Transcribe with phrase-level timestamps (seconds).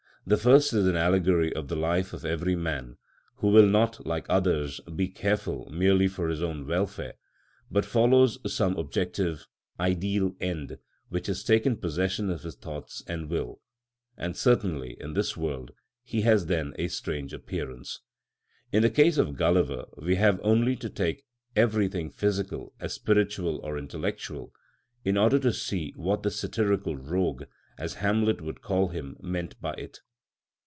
[0.23, 2.97] The first is an allegory of the life of every man,
[3.37, 7.15] who will not, like others, be careful, merely for his own welfare,
[7.71, 9.47] but follows some objective,
[9.79, 10.77] ideal end,
[11.09, 13.61] which has taken possession of his thoughts and will;
[14.15, 15.71] and certainly, in this world,
[16.03, 18.01] he has then a strange appearance.
[18.71, 21.25] In the case of Gulliver we have only to take
[21.55, 24.53] everything physical as spiritual or intellectual,
[25.03, 27.45] in order to see what the "satirical rogue,"
[27.79, 29.99] as Hamlet would call him, meant by it.